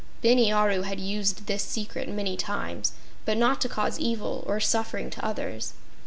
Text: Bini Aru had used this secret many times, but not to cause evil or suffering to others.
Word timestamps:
Bini 0.19 0.51
Aru 0.51 0.81
had 0.81 0.99
used 0.99 1.45
this 1.45 1.61
secret 1.61 2.09
many 2.09 2.35
times, 2.35 2.93
but 3.23 3.37
not 3.37 3.61
to 3.61 3.69
cause 3.69 3.99
evil 3.99 4.43
or 4.47 4.59
suffering 4.59 5.11
to 5.11 5.23
others. 5.23 5.73